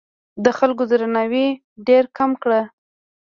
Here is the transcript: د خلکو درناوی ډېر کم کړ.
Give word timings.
د 0.43 0.45
خلکو 0.57 0.83
درناوی 0.91 1.47
ډېر 1.87 2.03
کم 2.17 2.31
کړ. 2.41 2.51